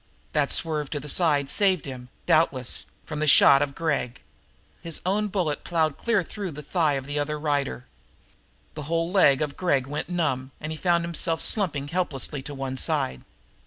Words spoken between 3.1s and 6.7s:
the shot of Gregg; his own bullet plowed cleanly through the